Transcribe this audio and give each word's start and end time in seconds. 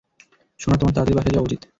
সোনা, 0.59 0.75
তোমার 0.77 0.93
তাড়াতাড়ি 0.95 1.17
বাসায় 1.17 1.33
যাওয়া 1.33 1.47
উচিৎ। 1.47 1.61